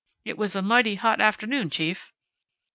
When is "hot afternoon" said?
0.95-1.69